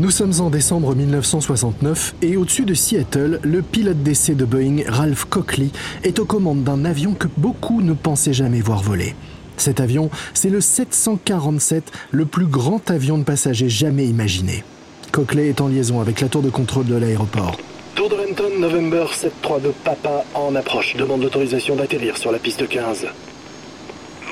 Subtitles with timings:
[0.00, 5.24] Nous sommes en décembre 1969 et au-dessus de Seattle, le pilote d'essai de Boeing, Ralph
[5.24, 5.70] Cockley,
[6.04, 9.16] est aux commandes d'un avion que beaucoup ne pensaient jamais voir voler.
[9.56, 14.62] Cet avion, c'est le 747, le plus grand avion de passagers jamais imaginé.
[15.10, 17.56] Cockley est en liaison avec la tour de contrôle de l'aéroport.
[17.96, 20.94] Tour de Renton, November 732 Papa en approche.
[20.94, 23.08] Demande l'autorisation d'atterrir sur la piste 15.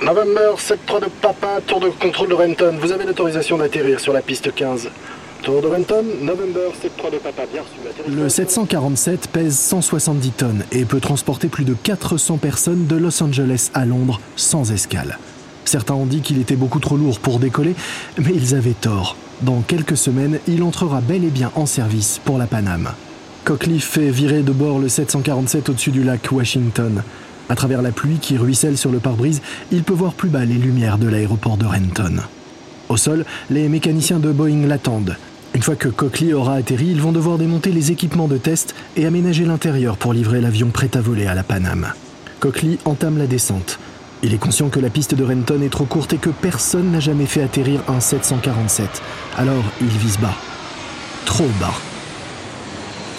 [0.04, 2.76] November 732 Papa, tour de contrôle de Renton.
[2.80, 4.90] Vous avez l'autorisation d'atterrir sur la piste 15.
[5.46, 8.10] Tour de Renton, November 732 Papa, bien reçu.
[8.10, 13.70] Le 747 pèse 170 tonnes et peut transporter plus de 400 personnes de Los Angeles
[13.72, 15.20] à Londres sans escale.
[15.64, 17.76] Certains ont dit qu'il était beaucoup trop lourd pour décoller,
[18.18, 19.16] mais ils avaient tort.
[19.42, 22.90] Dans quelques semaines, il entrera bel et bien en service pour la Paname.
[23.44, 27.04] Cockley fait virer de bord le 747 au-dessus du lac Washington.
[27.48, 30.54] À travers la pluie qui ruisselle sur le pare-brise, il peut voir plus bas les
[30.54, 32.16] lumières de l'aéroport de Renton.
[32.88, 35.16] Au sol, les mécaniciens de Boeing l'attendent.
[35.54, 39.06] Une fois que Cockley aura atterri, ils vont devoir démonter les équipements de test et
[39.06, 41.92] aménager l'intérieur pour livrer l'avion prêt à voler à la Paname.
[42.40, 43.78] Cockley entame la descente.
[44.22, 47.00] Il est conscient que la piste de Renton est trop courte et que personne n'a
[47.00, 48.88] jamais fait atterrir un 747.
[49.36, 50.34] Alors il vise bas.
[51.24, 51.74] Trop bas.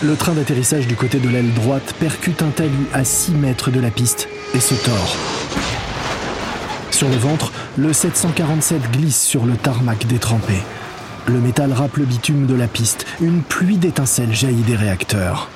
[0.03, 3.79] Le train d'atterrissage du côté de l'aile droite percute un talus à 6 mètres de
[3.79, 5.15] la piste et se tord.
[6.91, 10.55] Sur le ventre, le 747 glisse sur le tarmac détrempé.
[11.27, 13.05] Le métal râpe le bitume de la piste.
[13.19, 15.49] Une pluie d'étincelles jaillit des réacteurs.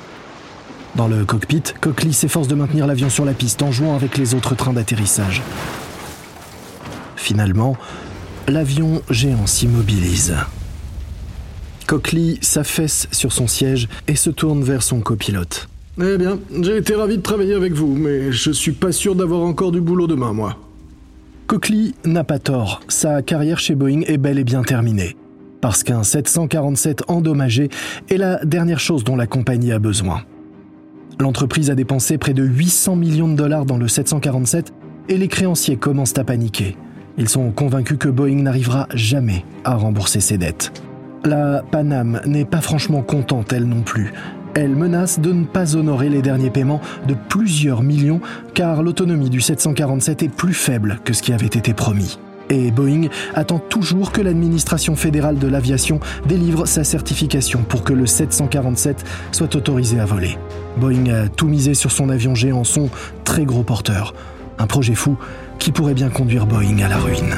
[0.96, 4.36] Dans le cockpit, Cockley s'efforce de maintenir l'avion sur la piste en jouant avec les
[4.36, 5.42] autres trains d'atterrissage.
[7.16, 7.78] Finalement,
[8.50, 10.36] l'avion géant s'immobilise.
[11.88, 15.70] Cockley s'affaisse sur son siège et se tourne vers son copilote.
[16.02, 19.44] Eh bien, j'ai été ravi de travailler avec vous, mais je suis pas sûr d'avoir
[19.44, 20.58] encore du boulot demain, moi.
[21.48, 25.16] Cockley n'a pas tort, sa carrière chez Boeing est bel et bien terminée.
[25.62, 27.70] Parce qu'un 747 endommagé
[28.10, 30.24] est la dernière chose dont la compagnie a besoin.
[31.20, 34.74] L'entreprise a dépensé près de 800 millions de dollars dans le 747
[35.10, 36.78] et les créanciers commencent à paniquer.
[37.18, 40.72] Ils sont convaincus que Boeing n'arrivera jamais à rembourser ses dettes.
[41.24, 44.14] La Panam n'est pas franchement contente, elle non plus.
[44.56, 48.22] Elle menace de ne pas honorer les derniers paiements de plusieurs millions
[48.56, 52.18] car l'autonomie du 747 est plus faible que ce qui avait été promis.
[52.52, 58.06] Et Boeing attend toujours que l'administration fédérale de l'aviation délivre sa certification pour que le
[58.06, 60.38] 747 soit autorisé à voler.
[60.76, 62.90] Boeing a tout misé sur son avion géant, son
[63.24, 64.14] très gros porteur.
[64.60, 65.18] Un projet fou
[65.60, 67.36] qui pourrait bien conduire Boeing à la ruine.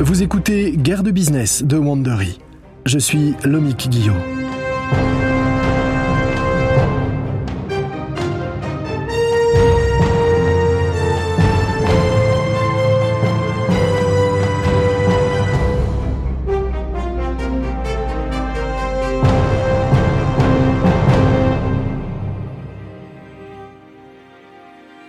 [0.00, 2.40] Vous écoutez Guerre de business de Wandery.
[2.84, 4.37] Je suis Lomik Guillot.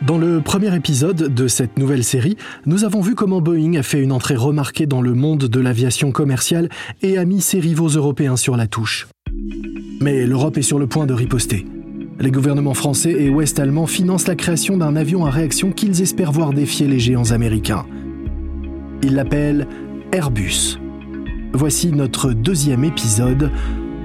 [0.01, 4.01] Dans le premier épisode de cette nouvelle série, nous avons vu comment Boeing a fait
[4.01, 6.69] une entrée remarquée dans le monde de l'aviation commerciale
[7.01, 9.09] et a mis ses rivaux européens sur la touche.
[9.99, 11.65] Mais l'Europe est sur le point de riposter.
[12.17, 16.53] Les gouvernements français et ouest-allemands financent la création d'un avion à réaction qu'ils espèrent voir
[16.53, 17.85] défier les géants américains.
[19.03, 19.67] Ils l'appellent
[20.13, 20.79] Airbus.
[21.53, 23.51] Voici notre deuxième épisode,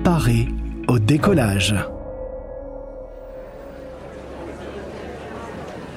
[0.02, 0.48] paré
[0.88, 1.74] au décollage.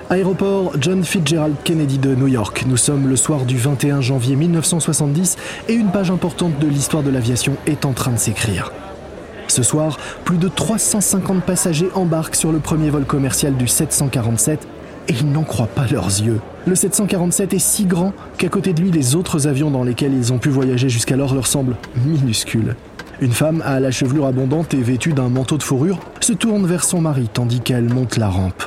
[0.09, 2.63] Aéroport John Fitzgerald Kennedy de New York.
[2.66, 5.35] Nous sommes le soir du 21 janvier 1970
[5.68, 8.72] et une page importante de l'histoire de l'aviation est en train de s'écrire.
[9.50, 14.66] Ce soir, plus de 350 passagers embarquent sur le premier vol commercial du 747
[15.09, 16.39] et ils n'en croient pas leurs yeux.
[16.66, 20.31] Le 747 est si grand qu'à côté de lui, les autres avions dans lesquels ils
[20.31, 21.75] ont pu voyager jusqu'alors leur semblent
[22.06, 22.78] minuscules.
[23.19, 26.86] Une femme à la chevelure abondante et vêtue d'un manteau de fourrure se tourne vers
[26.86, 28.63] son mari tandis qu'elle monte la rampe.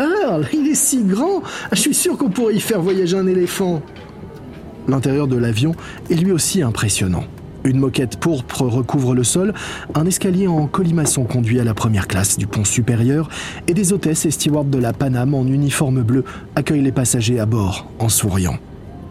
[0.00, 1.42] Earl, il est si grand
[1.72, 3.82] Je suis sûr qu'on pourrait y faire voyager un éléphant.
[4.88, 5.74] L'intérieur de l'avion
[6.08, 7.24] est lui aussi impressionnant.
[7.64, 9.52] Une moquette pourpre recouvre le sol,
[9.94, 13.28] un escalier en colimaçon conduit à la première classe du pont supérieur
[13.68, 16.24] et des hôtesses et stewards de la Paname en uniforme bleu
[16.56, 18.56] accueillent les passagers à bord en souriant.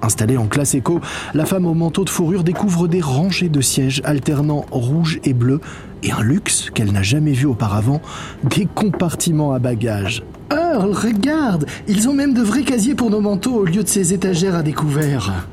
[0.01, 1.01] Installée en classe éco,
[1.33, 5.59] la femme au manteau de fourrure découvre des rangées de sièges alternant rouge et bleu
[6.03, 8.01] et un luxe qu'elle n'a jamais vu auparavant,
[8.43, 10.23] des compartiments à bagages.
[10.51, 14.13] Earl, regarde Ils ont même de vrais casiers pour nos manteaux au lieu de ces
[14.13, 15.45] étagères à découvert.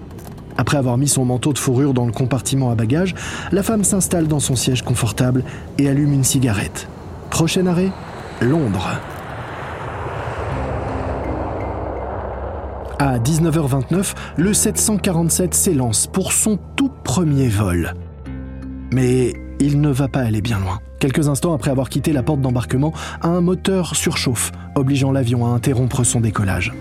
[0.59, 3.15] Après avoir mis son manteau de fourrure dans le compartiment à bagages,
[3.53, 5.45] la femme s'installe dans son siège confortable
[5.79, 6.89] et allume une cigarette.
[7.31, 7.91] Prochain arrêt
[8.41, 8.89] Londres.
[12.99, 17.93] À 19h29, le 747 s'élance pour son tout premier vol.
[18.91, 20.79] Mais il ne va pas aller bien loin.
[20.99, 26.05] Quelques instants après avoir quitté la porte d'embarquement, un moteur surchauffe, obligeant l'avion à interrompre
[26.05, 26.73] son décollage.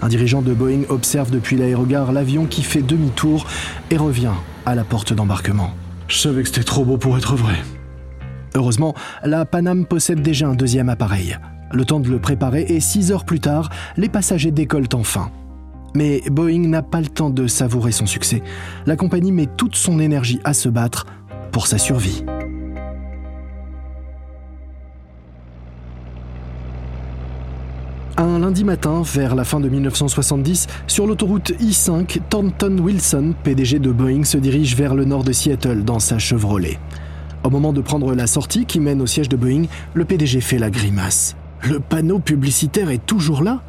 [0.00, 3.46] Un dirigeant de Boeing observe depuis l'aérogare l'avion qui fait demi-tour
[3.90, 4.32] et revient
[4.64, 5.72] à la porte d'embarquement.
[6.08, 7.56] Je savais que c'était trop beau pour être vrai.
[8.54, 11.36] Heureusement, la Panam possède déjà un deuxième appareil.
[11.72, 13.68] Le temps de le préparer et six heures plus tard,
[13.98, 15.30] les passagers décollent enfin.
[15.94, 18.42] Mais Boeing n'a pas le temps de savourer son succès.
[18.86, 21.06] La compagnie met toute son énergie à se battre
[21.50, 22.24] pour sa survie.
[28.18, 33.90] Un lundi matin, vers la fin de 1970, sur l'autoroute I-5, Thornton Wilson, PDG de
[33.90, 36.78] Boeing, se dirige vers le nord de Seattle dans sa Chevrolet.
[37.42, 40.58] Au moment de prendre la sortie qui mène au siège de Boeing, le PDG fait
[40.58, 41.36] la grimace.
[41.68, 43.62] Le panneau publicitaire est toujours là?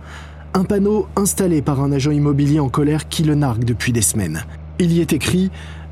[0.56, 4.46] Un panneau installé par un agent immobilier en colère qui le nargue depuis des semaines.
[4.78, 5.50] Il y est écrit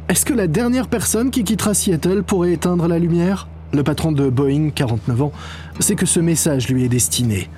[0.07, 3.47] Est-ce que la dernière personne qui quittera Seattle pourrait éteindre la lumière?
[3.73, 5.31] Le patron de Boeing, 49 ans,
[5.79, 7.49] sait que ce message lui est destiné.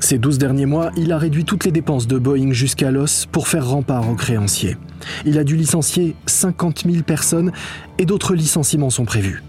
[0.00, 3.46] Ces 12 derniers mois, il a réduit toutes les dépenses de Boeing jusqu'à l'os pour
[3.46, 4.78] faire rempart aux créanciers.
[5.26, 7.52] Il a dû licencier 50 000 personnes
[7.98, 9.42] et d'autres licenciements sont prévus.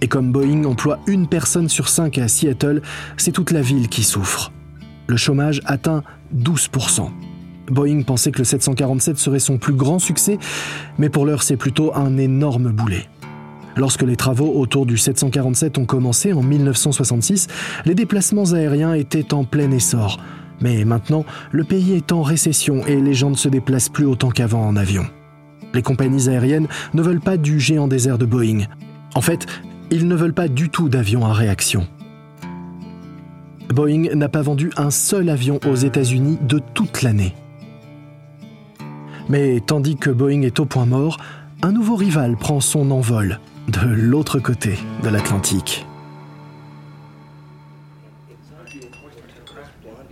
[0.00, 2.80] Et comme Boeing emploie une personne sur cinq à Seattle,
[3.18, 4.50] c'est toute la ville qui souffre.
[5.08, 6.04] Le chômage atteint
[6.34, 7.08] 12%.
[7.70, 10.38] Boeing pensait que le 747 serait son plus grand succès,
[10.98, 13.08] mais pour l'heure c'est plutôt un énorme boulet.
[13.76, 17.46] Lorsque les travaux autour du 747 ont commencé en 1966,
[17.84, 20.18] les déplacements aériens étaient en plein essor.
[20.60, 24.30] Mais maintenant, le pays est en récession et les gens ne se déplacent plus autant
[24.30, 25.06] qu'avant en avion.
[25.74, 28.64] Les compagnies aériennes ne veulent pas du géant désert de Boeing.
[29.14, 29.46] En fait,
[29.92, 31.86] ils ne veulent pas du tout d'avions à réaction.
[33.68, 37.34] Boeing n'a pas vendu un seul avion aux États-Unis de toute l'année.
[39.28, 41.18] Mais tandis que Boeing est au point mort,
[41.62, 45.86] un nouveau rival prend son envol de l'autre côté de l'Atlantique.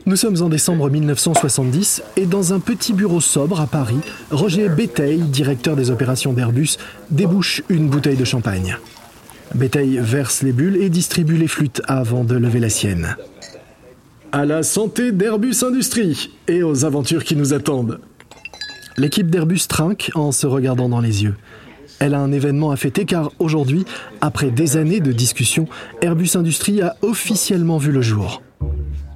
[0.04, 3.98] Nous sommes en décembre 1970 et dans un petit bureau sobre à Paris,
[4.30, 6.76] Roger Béteil, directeur des opérations d'Airbus,
[7.10, 8.76] débouche une bouteille de champagne.
[9.56, 13.16] Béteil verse les bulles et distribue les flûtes avant de lever la sienne.
[14.30, 18.00] À la santé d'Airbus Industrie et aux aventures qui nous attendent.
[18.98, 21.36] L'équipe d'Airbus trinque en se regardant dans les yeux.
[22.00, 23.86] Elle a un événement à fêter car aujourd'hui,
[24.20, 25.66] après des années de discussions,
[26.02, 28.42] Airbus Industrie a officiellement vu le jour.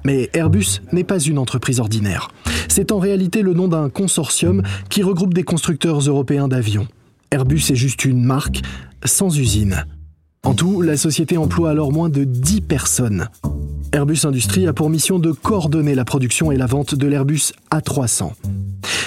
[0.05, 2.29] Mais Airbus n'est pas une entreprise ordinaire.
[2.67, 6.87] C'est en réalité le nom d'un consortium qui regroupe des constructeurs européens d'avions.
[7.29, 8.61] Airbus est juste une marque,
[9.05, 9.85] sans usine.
[10.43, 13.29] En tout, la société emploie alors moins de 10 personnes.
[13.93, 18.31] Airbus Industrie a pour mission de coordonner la production et la vente de l'Airbus A300.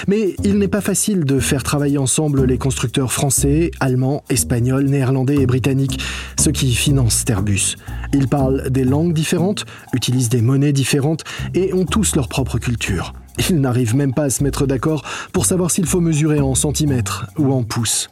[0.07, 5.35] Mais il n'est pas facile de faire travailler ensemble les constructeurs français, allemands, espagnols, néerlandais
[5.35, 5.99] et britanniques,
[6.39, 7.75] ceux qui financent Airbus.
[8.13, 13.13] Ils parlent des langues différentes, utilisent des monnaies différentes et ont tous leur propre culture.
[13.49, 15.03] Ils n'arrivent même pas à se mettre d'accord
[15.33, 18.09] pour savoir s'il faut mesurer en centimètres ou en pouces.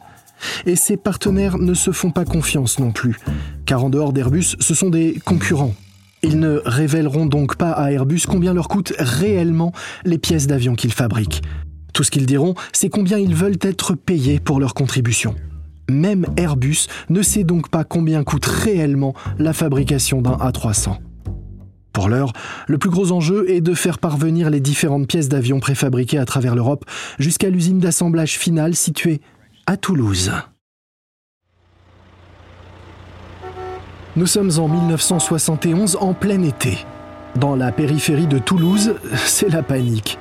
[0.66, 3.18] Et ces partenaires ne se font pas confiance non plus,
[3.66, 5.74] car en dehors d'Airbus, ce sont des concurrents.
[6.22, 9.72] Ils ne révéleront donc pas à Airbus combien leur coûtent réellement
[10.04, 11.42] les pièces d'avion qu'ils fabriquent.
[11.92, 15.34] Tout ce qu'ils diront, c'est combien ils veulent être payés pour leur contribution.
[15.90, 20.96] Même Airbus ne sait donc pas combien coûte réellement la fabrication d'un A300.
[21.92, 22.32] Pour l'heure,
[22.66, 26.56] le plus gros enjeu est de faire parvenir les différentes pièces d'avion préfabriquées à travers
[26.56, 26.84] l'Europe
[27.20, 29.20] jusqu'à l'usine d'assemblage finale située
[29.66, 30.30] à Toulouse.
[34.16, 36.78] Nous sommes en 1971 en plein été.
[37.36, 38.94] Dans la périphérie de Toulouse,
[39.24, 40.18] c'est la panique.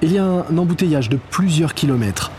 [0.00, 2.30] Il y a un embouteillage de plusieurs kilomètres.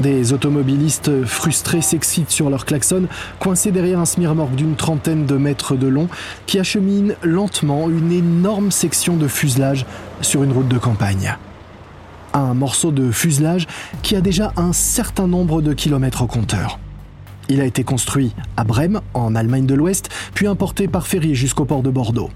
[0.00, 3.06] Des automobilistes frustrés s'excitent sur leur klaxon,
[3.38, 6.08] coincés derrière un smirmorgue d'une trentaine de mètres de long
[6.46, 9.86] qui achemine lentement une énorme section de fuselage
[10.20, 11.36] sur une route de campagne.
[12.36, 13.68] Un morceau de fuselage
[14.02, 16.80] qui a déjà un certain nombre de kilomètres au compteur.
[17.48, 21.64] Il a été construit à Brême, en Allemagne de l'Ouest, puis importé par ferry jusqu'au
[21.64, 22.30] port de Bordeaux.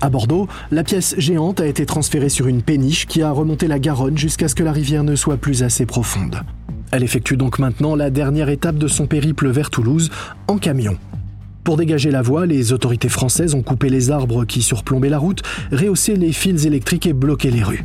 [0.00, 3.80] À Bordeaux, la pièce géante a été transférée sur une péniche qui a remonté la
[3.80, 6.42] Garonne jusqu'à ce que la rivière ne soit plus assez profonde.
[6.92, 10.08] Elle effectue donc maintenant la dernière étape de son périple vers Toulouse
[10.46, 10.98] en camion.
[11.64, 15.42] Pour dégager la voie, les autorités françaises ont coupé les arbres qui surplombaient la route,
[15.72, 17.84] rehaussé les fils électriques et bloqué les rues.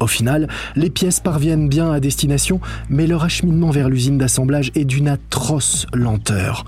[0.00, 4.86] Au final, les pièces parviennent bien à destination, mais leur acheminement vers l'usine d'assemblage est
[4.86, 6.64] d'une atroce lenteur.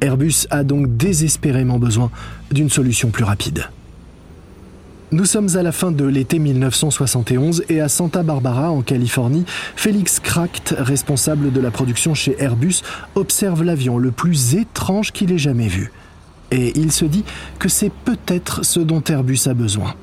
[0.00, 2.10] Airbus a donc désespérément besoin
[2.50, 3.68] d'une solution plus rapide.
[5.12, 9.44] Nous sommes à la fin de l'été 1971 et à Santa Barbara, en Californie,
[9.76, 12.80] Félix Kracht, responsable de la production chez Airbus,
[13.14, 15.92] observe l'avion le plus étrange qu'il ait jamais vu.
[16.50, 17.24] Et il se dit
[17.58, 19.94] que c'est peut-être ce dont Airbus a besoin.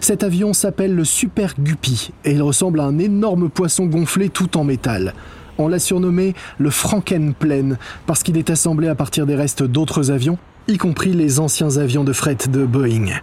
[0.00, 4.56] Cet avion s'appelle le Super Guppy et il ressemble à un énorme poisson gonflé tout
[4.56, 5.14] en métal.
[5.58, 10.38] On l'a surnommé le Frankenplane parce qu'il est assemblé à partir des restes d'autres avions,
[10.68, 13.20] y compris les anciens avions de fret de Boeing.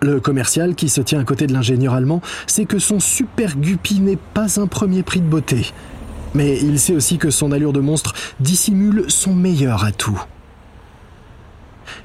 [0.00, 4.00] Le commercial, qui se tient à côté de l'ingénieur allemand, sait que son super Guppy
[4.00, 5.72] n'est pas un premier prix de beauté.
[6.34, 10.22] Mais il sait aussi que son allure de monstre dissimule son meilleur atout.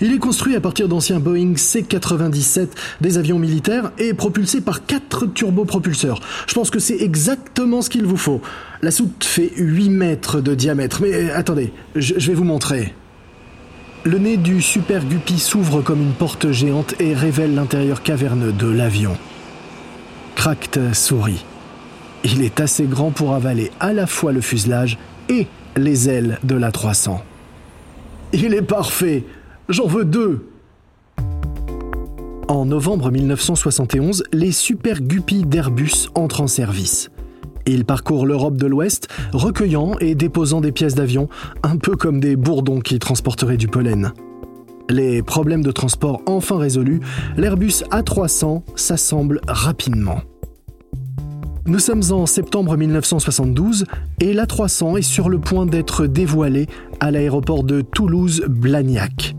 [0.01, 2.67] Il est construit à partir d'anciens Boeing C-97,
[3.01, 6.19] des avions militaires, et propulsé par quatre turbopropulseurs.
[6.47, 8.41] Je pense que c'est exactement ce qu'il vous faut.
[8.81, 12.93] La soute fait 8 mètres de diamètre, mais euh, attendez, je, je vais vous montrer.
[14.05, 18.67] Le nez du Super Guppy s'ouvre comme une porte géante et révèle l'intérieur caverneux de
[18.67, 19.15] l'avion.
[20.35, 21.45] Cracked sourit.
[22.25, 24.97] Il est assez grand pour avaler à la fois le fuselage
[25.29, 25.47] et
[25.77, 27.23] les ailes de la 300.
[28.33, 29.23] Il est parfait
[29.70, 30.46] J'en veux deux
[32.50, 37.10] En novembre 1971, les Super Guppy d'Airbus entrent en service.
[37.65, 41.29] Ils parcourent l'Europe de l'Ouest, recueillant et déposant des pièces d'avion,
[41.63, 44.12] un peu comme des bourdons qui transporteraient du pollen.
[44.89, 47.00] Les problèmes de transport enfin résolus,
[47.38, 50.20] l'Airbus A300 s'assemble rapidement.
[51.67, 53.86] Nous sommes en septembre 1972
[54.20, 56.67] et l'A300 est sur le point d'être dévoilé
[57.00, 59.36] à l'aéroport de Toulouse-Blagnac.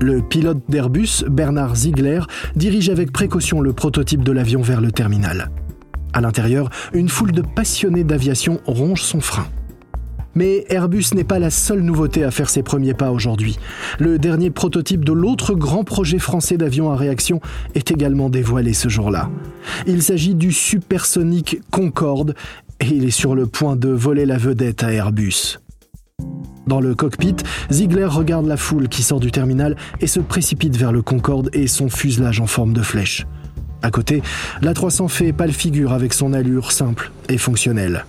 [0.00, 2.20] Le pilote d'Airbus, Bernard Ziegler,
[2.56, 5.50] dirige avec précaution le prototype de l'avion vers le terminal.
[6.12, 9.46] À l'intérieur, une foule de passionnés d'aviation ronge son frein.
[10.34, 13.58] Mais Airbus n'est pas la seule nouveauté à faire ses premiers pas aujourd'hui.
[14.00, 17.40] Le dernier prototype de l'autre grand projet français d'avion à réaction
[17.74, 19.30] est également dévoilé ce jour-là.
[19.86, 22.34] Il s'agit du supersonique Concorde
[22.80, 25.58] et il est sur le point de voler la vedette à Airbus.
[26.66, 27.36] Dans le cockpit,
[27.70, 31.66] Ziegler regarde la foule qui sort du terminal et se précipite vers le Concorde et
[31.66, 33.26] son fuselage en forme de flèche.
[33.82, 34.22] À côté,
[34.62, 38.06] la 300 fait pâle figure avec son allure simple et fonctionnelle.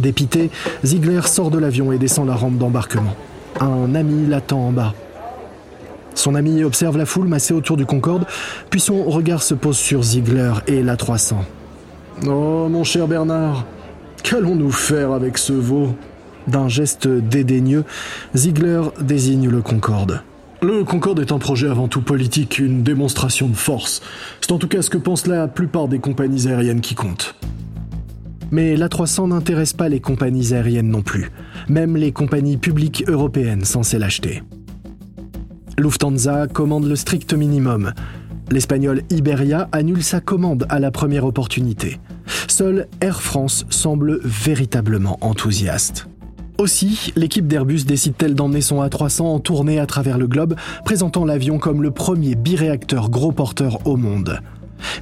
[0.00, 0.50] Dépité,
[0.84, 3.16] Ziegler sort de l'avion et descend la rampe d'embarquement.
[3.58, 4.94] Un ami l'attend en bas.
[6.14, 8.26] Son ami observe la foule massée autour du Concorde,
[8.70, 11.42] puis son regard se pose sur Ziegler et la 300.
[12.26, 13.64] Oh, mon cher Bernard,
[14.22, 15.94] qu'allons-nous faire avec ce veau?
[16.48, 17.84] D'un geste dédaigneux,
[18.34, 20.22] Ziegler désigne le Concorde.
[20.60, 24.02] Le Concorde est un projet avant tout politique, une démonstration de force.
[24.40, 27.36] C'est en tout cas ce que pensent la plupart des compagnies aériennes qui comptent.
[28.50, 31.30] Mais l'A300 n'intéresse pas les compagnies aériennes non plus,
[31.68, 34.42] même les compagnies publiques européennes censées l'acheter.
[35.78, 37.92] Lufthansa commande le strict minimum.
[38.50, 42.00] L'espagnol Iberia annule sa commande à la première opportunité.
[42.48, 46.08] Seule Air France semble véritablement enthousiaste.
[46.58, 51.58] Aussi, l'équipe d'Airbus décide-t-elle d'emmener son A300 en tournée à travers le globe, présentant l'avion
[51.58, 54.40] comme le premier biréacteur gros porteur au monde.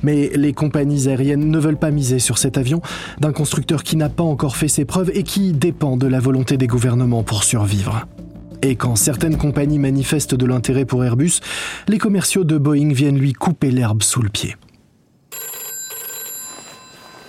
[0.02, 2.82] Mais les compagnies aériennes ne veulent pas miser sur cet avion
[3.20, 6.58] d'un constructeur qui n'a pas encore fait ses preuves et qui dépend de la volonté
[6.58, 8.06] des gouvernements pour survivre.
[8.60, 11.40] Et quand certaines compagnies manifestent de l'intérêt pour Airbus,
[11.88, 14.56] les commerciaux de Boeing viennent lui couper l'herbe sous le pied.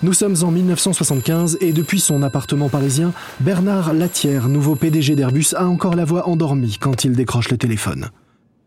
[0.03, 5.65] Nous sommes en 1975 et depuis son appartement parisien, Bernard Latière, nouveau PDG d'Airbus, a
[5.65, 8.09] encore la voix endormie quand il décroche le téléphone.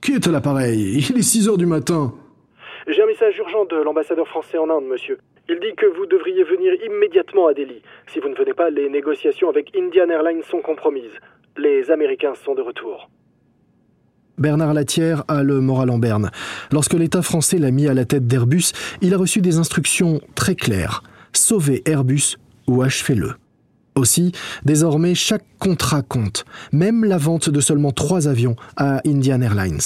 [0.01, 1.07] Qui est à l'appareil?
[1.09, 2.13] Il est 6 heures du matin.
[2.89, 5.19] J'ai un message urgent de l'ambassadeur français en Inde, monsieur.
[5.49, 7.81] Il dit que vous devriez venir immédiatement à Delhi.
[8.13, 11.15] Si vous ne venez pas, les négociations avec Indian Airlines sont compromises.
[11.57, 13.09] Les Américains sont de retour.
[14.37, 16.33] Bernard Latière a le moral en berne.
[16.73, 20.57] Lorsque l'État français l'a mis à la tête d'Airbus, il a reçu des instructions très
[20.57, 23.35] claires sauvez Airbus ou achevez-le.
[23.97, 24.33] Aussi,
[24.65, 29.81] désormais, chaque contrat compte, même la vente de seulement trois avions à Indian Airlines.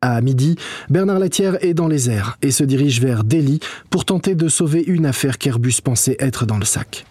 [0.00, 0.56] À midi,
[0.90, 4.84] Bernard Latière est dans les airs et se dirige vers Delhi pour tenter de sauver
[4.86, 7.06] une affaire qu'Airbus pensait être dans le sac.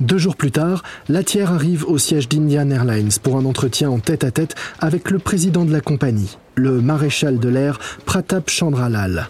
[0.00, 4.54] Deux jours plus tard, Latière arrive au siège d'Indian Airlines pour un entretien en tête-à-tête
[4.80, 9.28] avec le président de la compagnie, le maréchal de l'air Pratap Chandralal.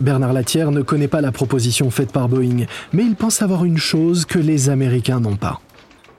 [0.00, 3.78] Bernard Latière ne connaît pas la proposition faite par Boeing, mais il pense avoir une
[3.78, 5.60] chose que les Américains n'ont pas.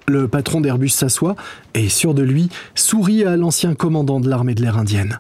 [0.08, 1.36] Le patron d'Airbus s'assoit
[1.74, 5.20] et, sûr de lui, sourit à l'ancien commandant de l'armée de l'air indienne.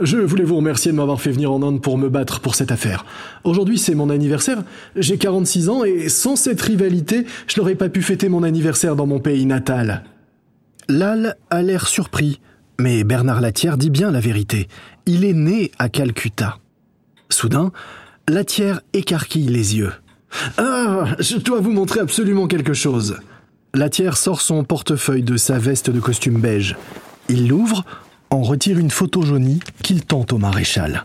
[0.00, 2.70] Je voulais vous remercier de m'avoir fait venir en Inde pour me battre pour cette
[2.70, 3.04] affaire.
[3.42, 4.62] Aujourd'hui, c'est mon anniversaire.
[4.94, 9.06] J'ai 46 ans et sans cette rivalité, je n'aurais pas pu fêter mon anniversaire dans
[9.06, 10.04] mon pays natal.
[10.88, 12.40] Lal a l'air surpris,
[12.78, 14.68] mais Bernard Latière dit bien la vérité.
[15.06, 16.58] Il est né à Calcutta.
[17.30, 17.72] Soudain,
[18.28, 19.92] Latière écarquille les yeux.
[20.58, 23.18] Ah, je dois vous montrer absolument quelque chose.
[23.74, 26.76] Latière sort son portefeuille de sa veste de costume beige.
[27.28, 27.84] Il l'ouvre,
[28.30, 31.04] en retire une photo jaunie qu'il tente au maréchal.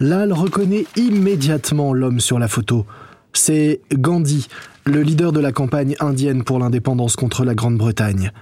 [0.00, 2.86] Lal reconnaît immédiatement l'homme sur la photo.
[3.32, 4.48] C'est Gandhi,
[4.84, 8.32] le leader de la campagne indienne pour l'indépendance contre la Grande-Bretagne.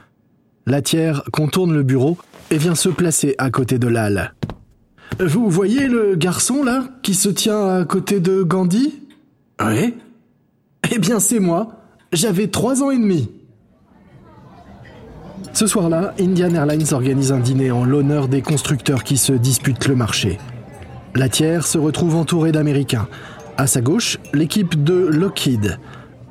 [0.66, 2.18] Latière contourne le bureau
[2.50, 4.34] et vient se placer à côté de Lal.
[5.20, 8.94] Vous voyez le garçon là qui se tient à côté de Gandhi?
[9.64, 9.94] Oui.
[10.92, 11.80] Eh bien c'est moi.
[12.12, 13.28] J'avais trois ans et demi.
[15.52, 19.96] Ce soir-là, Indian Airlines organise un dîner en l'honneur des constructeurs qui se disputent le
[19.96, 20.38] marché.
[21.14, 23.08] La tiers se retrouve entourée d'Américains.
[23.56, 25.78] À sa gauche, l'équipe de Lockheed.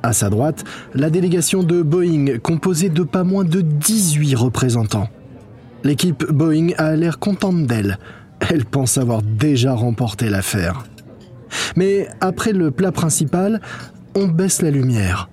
[0.04, 0.62] À sa droite,
[0.94, 5.08] la délégation de Boeing, composée de pas moins de 18 représentants.
[5.82, 7.98] L'équipe Boeing a l'air contente d'elle.
[8.40, 10.84] Elle pense avoir déjà remporté l'affaire.
[11.76, 13.60] Mais après le plat principal,
[14.14, 15.28] on baisse la lumière.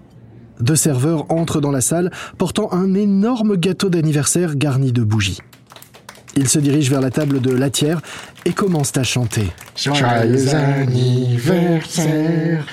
[0.59, 5.39] Deux serveurs entrent dans la salle portant un énorme gâteau d'anniversaire garni de bougies.
[6.35, 8.01] Ils se dirigent vers la table de Latière
[8.45, 9.51] et commencent à chanter.
[9.75, 12.65] Joyeux anniversaire.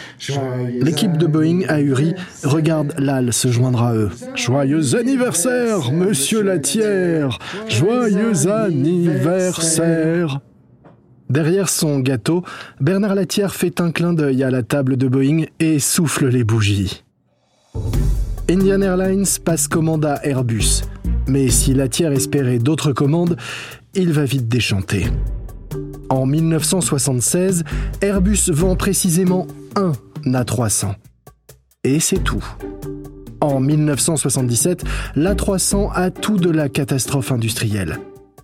[0.80, 4.10] L'équipe de Boeing ahuri regarde Lal se joindre à eux.
[4.34, 7.38] Joyeux anniversaire, monsieur Latière.
[7.68, 10.40] Joyeux anniversaire.
[11.28, 12.42] Derrière son gâteau,
[12.80, 17.04] Bernard Latière fait un clin d'œil à la table de Boeing et souffle les bougies.
[18.50, 20.82] Indian Airlines passe commande à Airbus,
[21.30, 23.36] mais si Latière espérait d'autres commandes,
[23.94, 25.06] il va vite déchanter.
[26.08, 27.62] En 1976,
[28.00, 29.46] Airbus vend précisément
[29.76, 29.92] un
[30.26, 30.94] A300.
[31.84, 32.44] Et c'est tout.
[33.40, 34.84] En 1977,
[35.14, 37.98] l'A300 a tout de la catastrophe industrielle.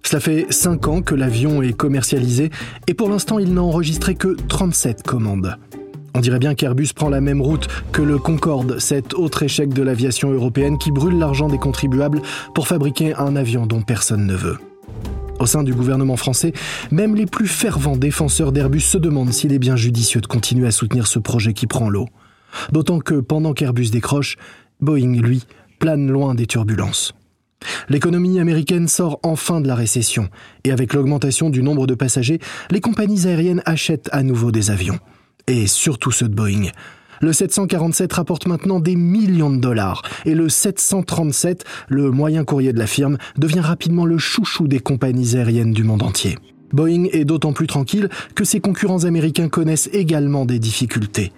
[0.05, 2.51] Cela fait 5 ans que l'avion est commercialisé
[2.87, 5.57] et pour l'instant il n'a enregistré que 37 commandes.
[6.17, 9.83] On dirait bien qu'Airbus prend la même route que le Concorde, cet autre échec de
[9.83, 12.23] l'aviation européenne qui brûle l'argent des contribuables
[12.55, 14.57] pour fabriquer un avion dont personne ne veut.
[15.41, 16.55] Au sein du gouvernement français,
[16.91, 20.71] même les plus fervents défenseurs d'Airbus se demandent s'il est bien judicieux de continuer à
[20.71, 22.09] soutenir ce projet qui prend l'eau.
[22.73, 24.39] D'autant que pendant qu'Airbus décroche,
[24.81, 25.45] Boeing, lui,
[25.79, 27.13] plane loin des turbulences.
[27.91, 30.31] L'économie américaine sort enfin de la récession,
[30.65, 32.39] et avec l'augmentation du nombre de passagers,
[32.71, 34.99] les compagnies aériennes achètent à nouveau des avions
[35.49, 36.71] et surtout ceux de Boeing.
[37.23, 42.79] Le 747 rapporte maintenant des millions de dollars et le 737, le moyen courrier de
[42.79, 46.37] la firme, devient rapidement le chouchou des compagnies aériennes du monde entier.
[46.73, 51.33] Boeing est d'autant plus tranquille que ses concurrents américains connaissent également des difficultés.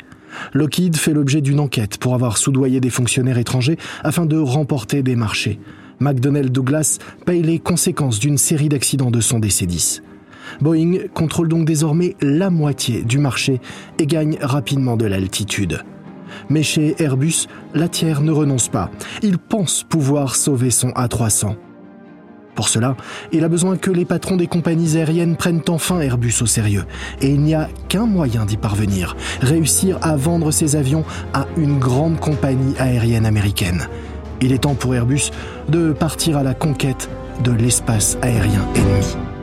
[0.53, 5.17] Lockheed fait l'objet d'une enquête pour avoir soudoyé des fonctionnaires étrangers afin de remporter des
[5.17, 5.59] marchés.
[6.01, 10.01] McDonnell Douglas paye les conséquences d'une série d'accidents de son DC-10.
[10.61, 13.61] Boeing contrôle donc désormais la moitié du marché
[13.99, 15.83] et gagne rapidement de l'altitude.
[16.49, 18.91] Mais chez Airbus, la tiers ne renonce pas.
[19.23, 21.57] Il pense pouvoir sauver son A300.
[22.55, 22.97] Pour cela,
[23.31, 26.87] il a besoin que les patrons des compagnies aériennes prennent enfin Airbus au sérieux.
[27.21, 31.79] Et il n'y a qu'un moyen d'y parvenir, réussir à vendre ses avions à une
[31.79, 33.87] grande compagnie aérienne américaine.
[34.41, 35.31] Il est temps pour Airbus
[35.69, 37.09] de partir à la conquête
[37.45, 39.38] de l'espace aérien ennemi.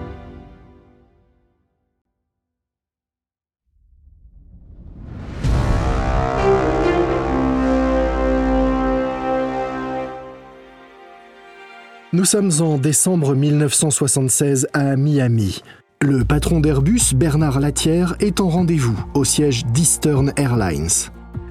[12.15, 15.61] Nous sommes en décembre 1976 à Miami.
[15.99, 20.87] Le patron d'Airbus, Bernard Latière, est en rendez-vous au siège d'Eastern Airlines.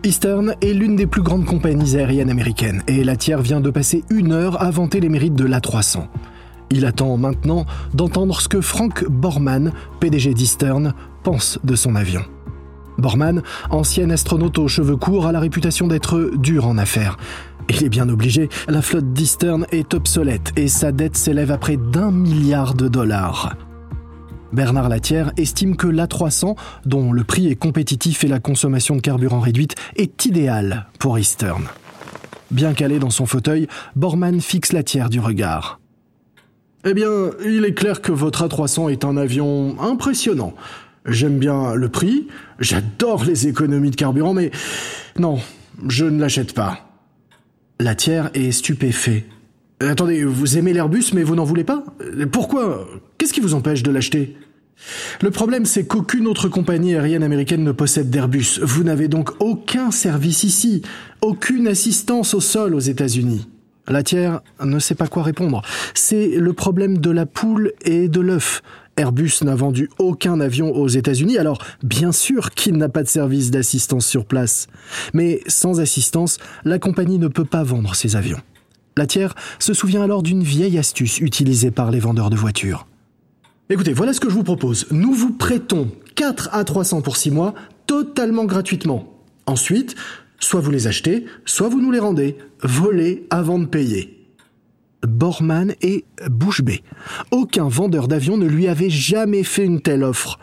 [0.04, 4.32] Eastern est l'une des plus grandes compagnies aériennes américaines et Latière vient de passer une
[4.32, 6.06] heure à vanter les mérites de l'A300.
[6.70, 12.22] Il attend maintenant d'entendre ce que Frank Borman, PDG d'Eastern, pense de son avion.
[12.96, 17.18] Borman, ancien astronaute aux cheveux courts, a la réputation d'être dur en affaires.
[17.68, 21.76] Il est bien obligé, la flotte d'Eastern est obsolète et sa dette s'élève à près
[21.76, 23.56] d'un milliard de dollars.
[24.52, 29.40] Bernard Latière estime que l'A300, dont le prix est compétitif et la consommation de carburant
[29.40, 31.64] réduite, est idéal pour Eastern.
[32.50, 35.80] Bien calé dans son fauteuil, Borman fixe Latière du regard.
[36.84, 37.08] Eh bien,
[37.44, 40.54] il est clair que votre A300 est un avion impressionnant.
[41.06, 42.28] J'aime bien le prix,
[42.60, 44.52] j'adore les économies de carburant, mais
[45.18, 45.38] non,
[45.88, 46.93] je ne l'achète pas.
[47.80, 49.24] La tiers est stupéfait.
[49.82, 51.84] Euh, attendez, vous aimez l'Airbus mais vous n'en voulez pas?
[52.30, 52.86] Pourquoi?
[53.18, 54.36] Qu'est-ce qui vous empêche de l'acheter?
[55.22, 58.60] Le problème c'est qu'aucune autre compagnie aérienne américaine ne possède d'Airbus.
[58.62, 60.82] Vous n'avez donc aucun service ici,
[61.20, 63.48] aucune assistance au sol aux États-Unis.
[63.86, 65.60] La tiers ne sait pas quoi répondre.
[65.94, 68.62] C'est le problème de la poule et de l'œuf.
[68.96, 73.50] Airbus n'a vendu aucun avion aux États-Unis, alors bien sûr qu'il n'a pas de service
[73.50, 74.68] d'assistance sur place.
[75.12, 78.40] Mais sans assistance, la compagnie ne peut pas vendre ses avions.
[78.96, 82.86] La tiers se souvient alors d'une vieille astuce utilisée par les vendeurs de voitures.
[83.68, 84.86] Écoutez, voilà ce que je vous propose.
[84.90, 87.54] Nous vous prêtons 4 à 300 pour 6 mois,
[87.86, 89.12] totalement gratuitement.
[89.46, 89.96] Ensuite,
[90.38, 94.23] soit vous les achetez, soit vous nous les rendez, volés avant de payer.
[95.06, 96.82] Borman est bouche bée.
[97.30, 100.38] Aucun vendeur d'avion ne lui avait jamais fait une telle offre.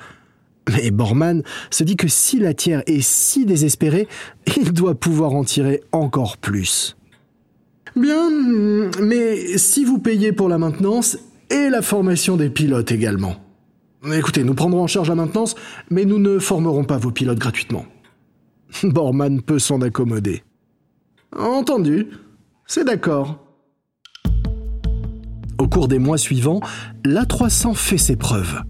[0.70, 4.08] Mais Borman se dit que si la tiers est si désespérée,
[4.58, 6.96] il doit pouvoir en tirer encore plus.
[7.96, 8.30] Bien,
[9.02, 11.18] mais si vous payez pour la maintenance
[11.50, 13.36] et la formation des pilotes également.
[14.14, 15.56] Écoutez, nous prendrons en charge la maintenance,
[15.90, 17.86] mais nous ne formerons pas vos pilotes gratuitement.
[18.84, 20.44] Borman peut s'en accommoder.
[21.38, 22.08] Entendu,
[22.66, 23.51] c'est d'accord.
[25.62, 26.60] Au cours des mois suivants,
[27.06, 28.64] l'A300 fait ses preuves.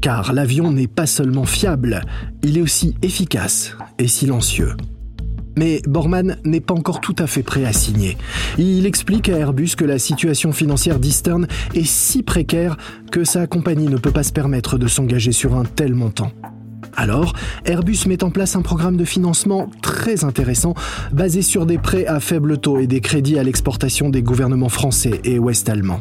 [0.00, 2.00] Car l'avion n'est pas seulement fiable,
[2.42, 4.72] il est aussi efficace et silencieux.
[5.58, 8.16] Mais Borman n'est pas encore tout à fait prêt à signer.
[8.56, 12.78] Il explique à Airbus que la situation financière d'Eastern est si précaire
[13.12, 16.32] que sa compagnie ne peut pas se permettre de s'engager sur un tel montant.
[16.96, 17.34] Alors,
[17.66, 20.72] Airbus met en place un programme de financement très intéressant,
[21.12, 25.20] basé sur des prêts à faible taux et des crédits à l'exportation des gouvernements français
[25.24, 26.00] et ouest-allemands.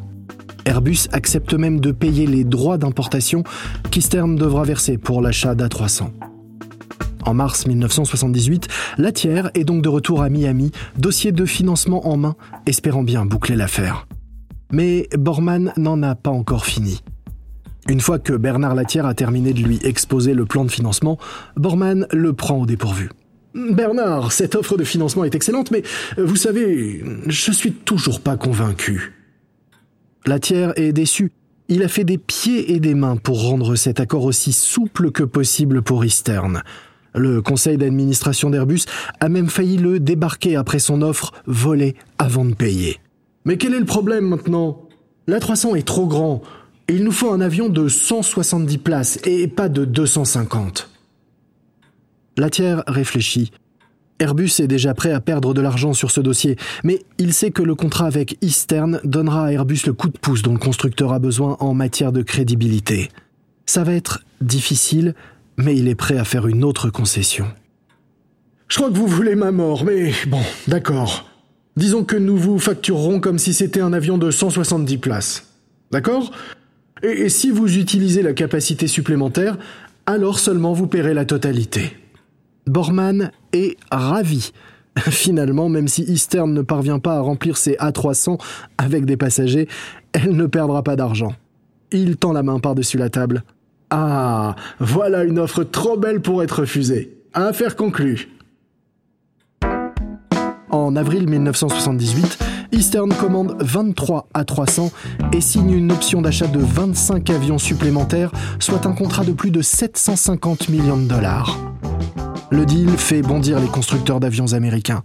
[0.67, 3.45] Airbus accepte même de payer les droits d'importation
[3.89, 6.09] qu'Eastern devra verser pour l'achat d'A300.
[7.23, 12.17] En mars 1978, la tiers est donc de retour à Miami, dossier de financement en
[12.17, 14.07] main, espérant bien boucler l'affaire.
[14.73, 17.01] Mais Borman n'en a pas encore fini.
[17.87, 21.17] Une fois que Bernard Latière a terminé de lui exposer le plan de financement,
[21.55, 23.09] Borman le prend au dépourvu.
[23.55, 25.83] Bernard, cette offre de financement est excellente, mais
[26.17, 29.16] vous savez, je suis toujours pas convaincu.
[30.27, 31.31] La tiers est déçu.
[31.69, 35.23] Il a fait des pieds et des mains pour rendre cet accord aussi souple que
[35.23, 36.63] possible pour Eastern.
[37.15, 38.81] Le conseil d'administration d'Airbus
[39.21, 42.99] a même failli le débarquer après son offre volée avant de payer.
[43.45, 44.89] Mais quel est le problème maintenant?
[45.29, 46.41] L'A300 est trop grand.
[46.89, 50.89] Il nous faut un avion de 170 places et pas de 250.
[52.35, 53.51] La tiers réfléchit.
[54.19, 57.61] Airbus est déjà prêt à perdre de l'argent sur ce dossier, mais il sait que
[57.61, 61.19] le contrat avec Eastern donnera à Airbus le coup de pouce dont le constructeur a
[61.19, 63.09] besoin en matière de crédibilité.
[63.65, 65.13] Ça va être difficile,
[65.57, 67.47] mais il est prêt à faire une autre concession.
[68.67, 71.29] Je crois que vous voulez ma mort, mais bon, d'accord.
[71.77, 75.53] Disons que nous vous facturerons comme si c'était un avion de 170 places.
[75.91, 76.31] D'accord?
[77.03, 79.57] Et, si vous utilisez la capacité supplémentaire,
[80.05, 81.95] alors seulement vous paierez la totalité.
[82.67, 84.51] Borman est ravi.
[84.97, 88.39] Finalement, même si Eastern ne parvient pas à remplir ses A300
[88.77, 89.67] avec des passagers,
[90.13, 91.33] elle ne perdra pas d'argent.
[91.91, 93.43] Il tend la main par-dessus la table.
[93.89, 97.17] Ah, voilà une offre trop belle pour être refusée.
[97.33, 98.29] Affaire conclue.
[100.69, 102.39] En avril 1978,
[102.73, 104.91] Eastern commande 23 A300
[105.31, 109.61] et signe une option d'achat de 25 avions supplémentaires, soit un contrat de plus de
[109.61, 111.57] 750 millions de dollars.
[112.49, 115.03] Le deal fait bondir les constructeurs d'avions américains.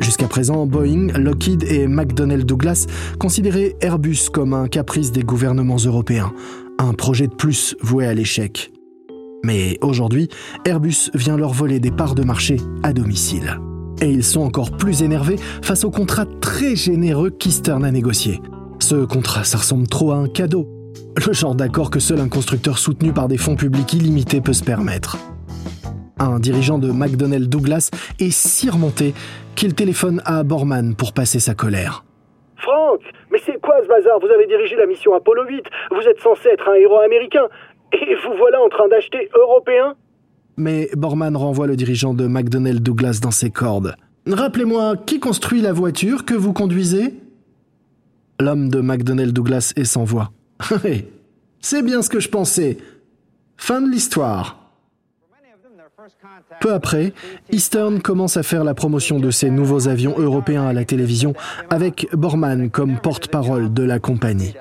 [0.00, 2.86] Jusqu'à présent, Boeing, Lockheed et McDonnell Douglas
[3.20, 6.32] considéraient Airbus comme un caprice des gouvernements européens,
[6.78, 8.72] un projet de plus voué à l'échec.
[9.44, 10.28] Mais aujourd'hui,
[10.64, 13.60] Airbus vient leur voler des parts de marché à domicile.
[14.00, 18.40] Et ils sont encore plus énervés face au contrat très généreux qu'Eastern a négocié.
[18.80, 20.68] Ce contrat, ça ressemble trop à un cadeau.
[21.24, 24.64] Le genre d'accord que seul un constructeur soutenu par des fonds publics illimités peut se
[24.64, 25.18] permettre.
[26.22, 29.12] Un dirigeant de McDonnell Douglas est si remonté
[29.56, 32.04] qu'il téléphone à Borman pour passer sa colère.
[32.58, 33.00] Franck,
[33.32, 34.20] mais c'est quoi ce bazar?
[34.20, 37.48] Vous avez dirigé la mission Apollo 8, vous êtes censé être un héros américain,
[37.92, 39.96] et vous voilà en train d'acheter européen?
[40.56, 43.96] Mais Borman renvoie le dirigeant de McDonnell Douglas dans ses cordes.
[44.28, 47.14] Rappelez-moi, qui construit la voiture que vous conduisez?
[48.38, 50.30] L'homme de McDonnell Douglas est sans voix.
[51.58, 52.78] c'est bien ce que je pensais.
[53.56, 54.61] Fin de l'histoire.
[56.60, 57.12] Peu après,
[57.50, 61.34] Eastern commence à faire la promotion de ses nouveaux avions européens à la télévision
[61.70, 64.54] avec Borman comme porte-parole de la compagnie.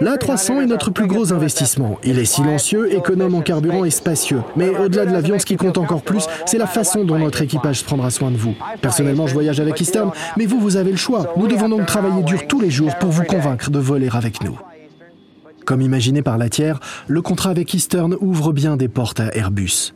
[0.00, 1.98] L'A300 est notre plus gros investissement.
[2.04, 4.42] Il est silencieux, économe en carburant et spacieux.
[4.56, 7.84] Mais au-delà de l'avion, ce qui compte encore plus, c'est la façon dont notre équipage
[7.84, 8.54] prendra soin de vous.
[8.80, 11.34] Personnellement, je voyage avec Eastern, mais vous, vous avez le choix.
[11.36, 14.58] Nous devons donc travailler dur tous les jours pour vous convaincre de voler avec nous.
[15.66, 19.92] Comme imaginé par la tiers, le contrat avec Eastern ouvre bien des portes à Airbus.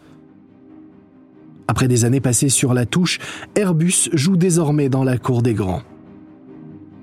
[1.68, 3.18] Après des années passées sur la touche,
[3.54, 5.83] Airbus joue désormais dans la cour des grands.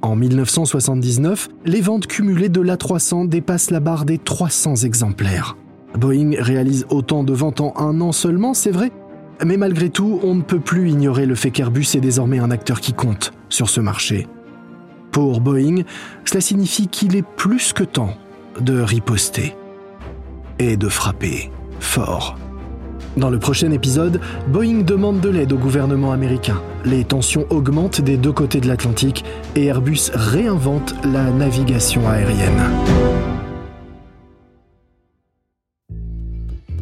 [0.01, 5.56] En 1979, les ventes cumulées de l'A300 dépassent la barre des 300 exemplaires.
[5.97, 8.91] Boeing réalise autant de ventes en un an seulement, c'est vrai,
[9.43, 12.82] mais malgré tout, on ne peut plus ignorer le fait qu'Airbus est désormais un acteur
[12.82, 14.28] qui compte sur ce marché.
[15.12, 15.84] Pour Boeing,
[16.25, 18.15] cela signifie qu'il est plus que temps
[18.60, 19.56] de riposter
[20.60, 22.38] et de frapper fort.
[23.17, 26.62] Dans le prochain épisode, Boeing demande de l'aide au gouvernement américain.
[26.84, 29.23] Les tensions augmentent des deux côtés de l'Atlantique
[29.56, 32.62] et Airbus réinvente la navigation aérienne.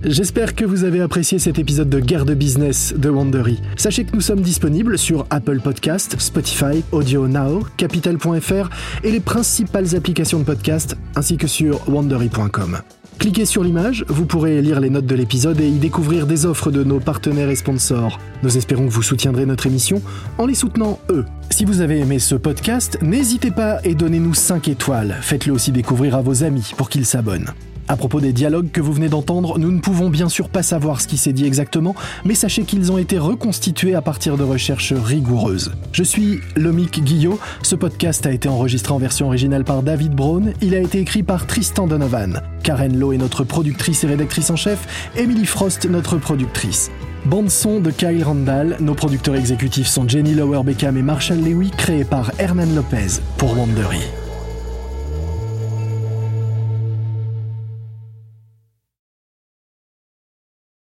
[0.06, 3.62] J'espère que vous avez apprécié cet épisode de Guerre de business de Wandery.
[3.78, 8.70] Sachez que nous sommes disponibles sur Apple Podcast, Spotify, Audio Now, Capital.fr
[9.04, 12.80] et les principales applications de podcast, ainsi que sur wandery.com.
[13.24, 16.72] Cliquez sur l'image, vous pourrez lire les notes de l'épisode et y découvrir des offres
[16.72, 18.20] de nos partenaires et sponsors.
[18.44, 20.02] Nous espérons que vous soutiendrez notre émission
[20.38, 21.24] en les soutenant eux.
[21.50, 25.16] Si vous avez aimé ce podcast, n'hésitez pas et donnez-nous 5 étoiles.
[25.22, 27.54] Faites-le aussi découvrir à vos amis pour qu'ils s'abonnent.
[27.88, 31.02] À propos des dialogues que vous venez d'entendre, nous ne pouvons bien sûr pas savoir
[31.02, 34.94] ce qui s'est dit exactement, mais sachez qu'ils ont été reconstitués à partir de recherches
[34.94, 35.74] rigoureuses.
[35.92, 40.54] Je suis Lomic Guillot, ce podcast a été enregistré en version originale par David Brown,
[40.62, 42.42] il a été écrit par Tristan Donovan.
[42.64, 46.90] Karen Lowe est notre productrice et rédactrice en chef, Emily Frost notre productrice.
[47.26, 51.70] Bande son de Kyle Randall, nos producteurs exécutifs sont Jenny Lower Beckham et Marshall Lewy,
[51.72, 54.23] créés par Hernan Lopez pour Wandery.